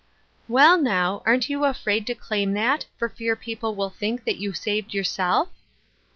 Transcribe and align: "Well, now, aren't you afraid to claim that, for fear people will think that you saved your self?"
"Well, 0.47 0.79
now, 0.81 1.21
aren't 1.27 1.47
you 1.47 1.63
afraid 1.63 2.07
to 2.07 2.15
claim 2.15 2.53
that, 2.53 2.87
for 2.97 3.07
fear 3.07 3.35
people 3.35 3.75
will 3.75 3.91
think 3.91 4.23
that 4.23 4.37
you 4.39 4.51
saved 4.51 4.95
your 4.95 5.03
self?" 5.03 5.49